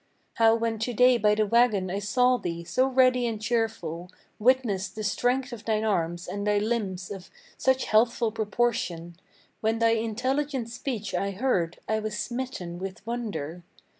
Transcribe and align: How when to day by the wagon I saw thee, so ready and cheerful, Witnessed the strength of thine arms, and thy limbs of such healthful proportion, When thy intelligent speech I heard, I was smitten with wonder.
How 0.37 0.55
when 0.55 0.79
to 0.79 0.93
day 0.93 1.19
by 1.19 1.35
the 1.35 1.45
wagon 1.45 1.91
I 1.91 1.99
saw 1.99 2.37
thee, 2.37 2.63
so 2.63 2.87
ready 2.87 3.27
and 3.27 3.39
cheerful, 3.39 4.09
Witnessed 4.39 4.95
the 4.95 5.03
strength 5.03 5.53
of 5.53 5.63
thine 5.63 5.83
arms, 5.83 6.27
and 6.27 6.47
thy 6.47 6.57
limbs 6.57 7.11
of 7.11 7.29
such 7.55 7.85
healthful 7.85 8.31
proportion, 8.31 9.15
When 9.59 9.77
thy 9.77 9.91
intelligent 9.91 10.69
speech 10.69 11.13
I 11.13 11.29
heard, 11.29 11.77
I 11.87 11.99
was 11.99 12.17
smitten 12.17 12.79
with 12.79 13.05
wonder. 13.05 13.61